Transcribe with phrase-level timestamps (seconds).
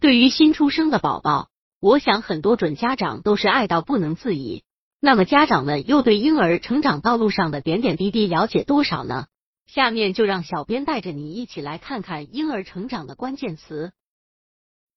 [0.00, 4.64] 对于新出生的宝宝，我想很多准家长都是爱到不能自已。
[4.98, 9.26] 那么家长们又对婴儿成长道路上的点点滴滴了解多少呢？
[9.66, 13.92] 下面就让小编带着你一起来看看婴儿成长的关键词。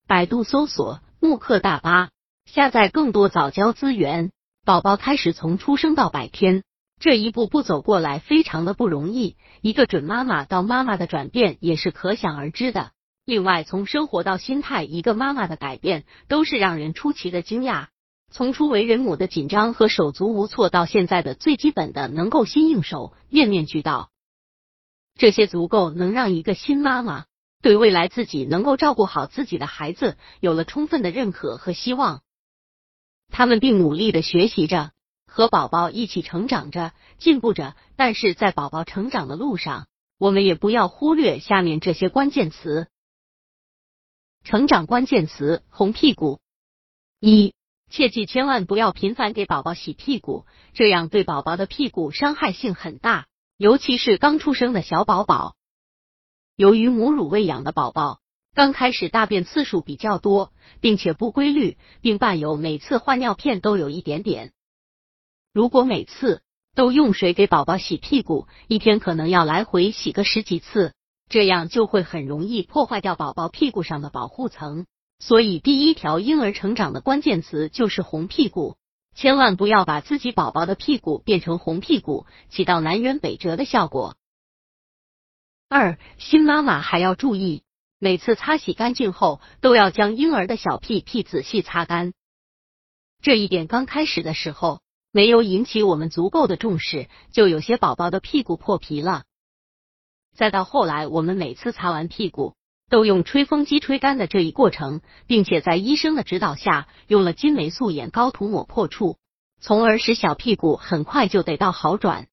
[0.08, 2.12] 百度搜索慕课大巴，
[2.46, 4.32] 下载更多早教资源。
[4.66, 6.64] 宝宝开始从出生到百天，
[6.98, 9.36] 这一步步走过来非常的不容易。
[9.62, 12.92] 一个准妈妈到妈妈的转变也是可想而知的。
[13.26, 17.88] 另外，从生活到心态，一个妈妈的改变都是让人出奇的惊讶。
[18.32, 24.10] 从初为人母的紧张和手足无措，到现在的最基本的能够心应手，面面俱到。
[25.16, 27.26] 这些足够能让一个新妈妈
[27.62, 32.24] 对未来自己能够照顾好自己的孩子有了充分的认可和希望。
[33.32, 34.92] 他们并努力的学习着，
[35.28, 37.76] 和宝宝一起成长着，进步着。
[37.96, 42.88] 但是在宝宝成长的路上，我们也不要忽略下面这些关键词：
[44.44, 46.40] 成长关键词，红屁股。
[47.20, 47.54] 一，
[47.90, 53.28] 切记千万不要频繁给宝宝洗屁股，这样对宝宝的屁股伤害性很大。
[53.56, 55.56] 尤其是刚出生的小宝宝，
[56.58, 58.20] 由于母乳喂养的宝宝
[58.54, 64.52] 刚开始大便次数比较多，并且不规律，并伴有每次换尿片都有一点点。
[65.54, 66.42] 如果每次
[66.76, 70.94] 都用水给宝宝洗屁股，一天可能要来回洗个十几次，
[71.30, 74.86] 这样就会很容易破坏掉宝宝屁股上的保护层。
[75.20, 78.78] 所以，第一条婴儿成长的关键词就是红屁股。
[79.16, 84.18] 千万不要把自己宝宝的屁股变成红屁股，起到南辕北辙的效果。
[85.70, 87.64] 二，新妈妈还要注意，
[88.00, 92.14] 每次擦洗干净后，都要将婴儿的小屁屁仔细擦干。
[93.22, 99.24] 这一点刚开始的时候没有引起我们足够的重视，就有些宝宝的屁股破皮了。
[100.34, 102.56] 再到后来，我们每次擦完屁股。
[102.90, 109.18] 都用吹风机吹干的这一过程，并且在医生的指导下用了金霉素眼膏涂抹破处，
[109.60, 112.28] 从而使小屁股很快就得到好转。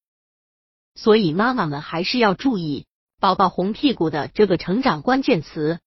[0.95, 2.85] 所以妈妈们还是要注意
[3.21, 5.81] 宝宝红屁股的这个成长关键词。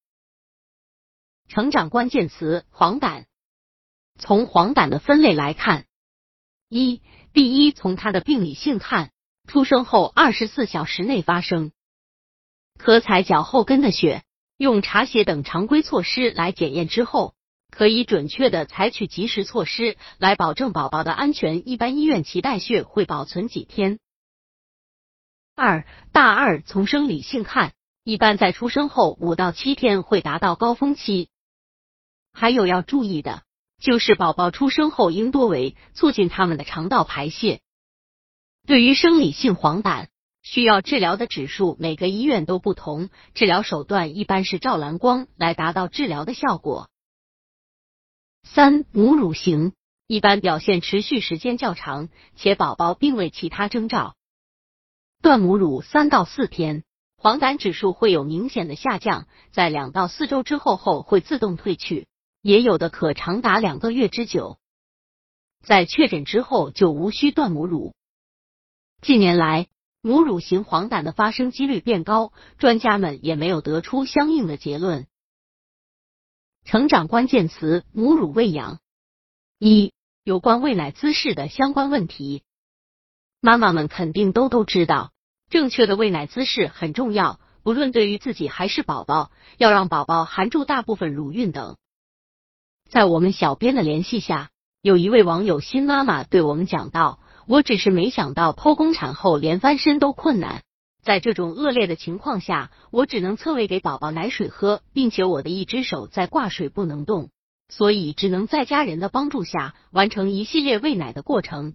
[1.47, 3.25] 成长关键词：黄疸。
[4.17, 5.85] 从黄疸的分类来看，
[6.67, 9.11] 一，第一，从它的病理性看，
[9.47, 11.71] 出生后二十四小时内发生，
[12.77, 14.23] 可采脚后跟的血。
[14.55, 17.33] 用查血等常规措施来检验之后，
[17.71, 21.67] 可以准确的采取及时措施来保证宝宝的安全。
[21.67, 23.99] 一般医院脐带血会保存几天？
[25.55, 27.73] 二大二从生理性看，
[28.03, 31.29] 一般在出生后五到七天会达到高峰期。
[32.31, 33.41] 还有要注意的，
[33.81, 37.59] 就是宝宝出生后应多为促进他们的肠道排泄。
[38.67, 40.07] 对于生理性黄疸。
[40.43, 43.09] 需要治疗的指数，每个医院都不同。
[43.33, 46.89] 治疗手段一般是照蓝光来达到治疗的效果。
[48.43, 49.71] 三母乳型
[50.05, 54.15] 一般表现持续时间较长，且宝宝并未其他征兆。
[55.21, 56.83] 断母乳三到四天，
[57.15, 62.05] 黄疸指数会有明显的下降，在两到四周之后后会自动退去，
[62.41, 64.59] 也有的可长达两个月之久。
[65.63, 67.95] 在确诊之后就无需断母乳。
[69.01, 69.67] 近年来。
[70.05, 75.07] 母乳型黄疸的发生几率变高，专家们也没有得出相应的结论。
[76.65, 78.79] 成长关键词：母乳喂养。
[79.59, 79.93] 一、
[80.25, 82.43] 有关喂奶姿势的相关问题，
[83.39, 85.13] 妈妈们肯定都都知道，
[85.49, 91.77] 正确的喂奶姿势很重要，不论对于自己还是宝宝，要让宝宝含住大部分乳晕等。
[92.89, 97.21] 在我们小编的联系下，有一位网友新妈妈对我们讲到。
[97.47, 100.63] 我只是没想到剖宫产后连翻身都困难，
[101.01, 107.29] 在这种恶劣的情况下，我只能侧位给宝宝奶水喝，并且我的一只手在挂水不能动，
[107.67, 111.73] 所以只能在家人的帮助下完成一系列喂奶的过程。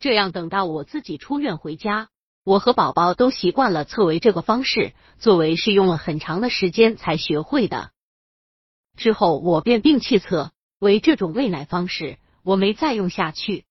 [0.00, 2.08] 这样等到我自己出院回家，
[2.42, 7.90] 我和宝宝都习惯了侧喂这个方式，作为是用了很长的时间才学会的。
[8.96, 13.64] 之后我便摒弃侧喂这种喂奶方式，我没再用下去。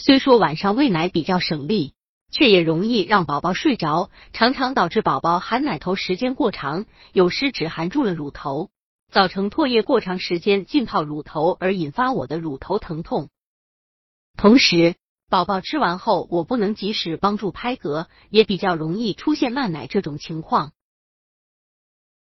[0.00, 1.92] 虽说晚上喂奶比较省力，
[2.30, 8.70] 却也容易让宝宝睡着，常常导致宝宝含奶头时间过长，有时只含住了乳头，
[9.10, 13.28] 造成唾液过长时间浸泡乳头而引发我的乳头疼痛。
[14.36, 14.94] 同时，
[15.28, 20.70] 宝宝吃完后我不能及时帮助拍嗝，也比较容易出现慢奶这种情况。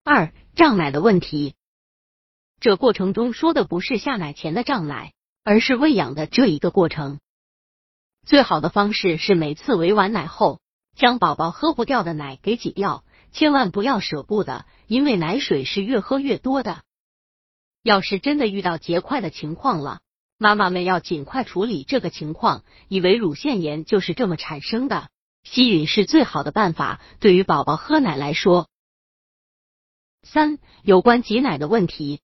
[0.05, 1.55] 二胀奶的问题，
[2.61, 5.12] 这过程中说的不是下奶前的胀奶，
[5.43, 7.19] 而是喂养的这一个过程。
[8.25, 10.61] 最好的方式是每次喂完奶后，
[10.97, 16.82] 将宝宝喝不掉的奶给挤掉，千万不要舍不得，因为奶水是越喝越多的。
[17.82, 20.00] 要是真的遇到结块的情况了，
[20.38, 22.65] 妈妈们要尽快处理这个情况。
[22.88, 25.11] 以为乳腺炎就是这么产生的，
[25.43, 27.03] 吸吮是最好的办法。
[27.20, 28.69] 对于宝宝喝奶来说，
[30.23, 32.20] 三有关挤奶的问题，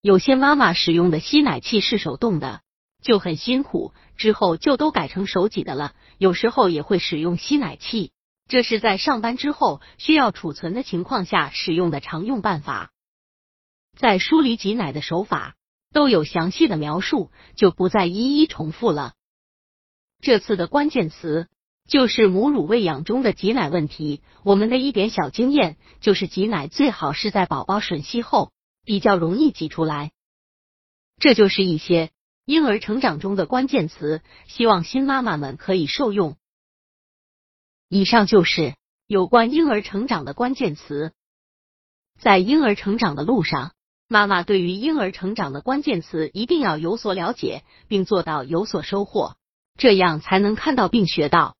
[0.00, 2.62] 有些妈妈使用的吸奶器是手动的，
[3.06, 5.94] 就很辛苦，之后就都改成手挤的了。
[6.18, 8.10] 有时候也会使用吸奶器，
[8.48, 12.90] 这是在上班之后需要储存的情况下使用的常用办法。
[13.96, 15.54] 在书里挤奶的手法
[15.92, 19.14] 都有详细的描述，就不再一一重复了。
[20.20, 21.46] 这次的关键词
[21.88, 24.20] 就是母乳喂养中的挤奶问题。
[24.42, 28.50] 我们的一点小经验就是，挤奶最好是在宝宝吮吸后，
[28.84, 30.10] 比较容易挤出来。
[31.20, 32.10] 这就是一些
[32.46, 36.36] 婴儿成长中的关键词，希望新妈妈们可以受用。
[37.88, 38.76] 以上就是
[39.08, 41.12] 有关婴儿成长的关键词，
[42.20, 43.72] 在婴儿成长的路上。
[44.06, 49.34] 妈妈对于婴儿成长的关键词一定要有所了解，并做到有所收获，
[49.76, 51.56] 这样才能看到并学到。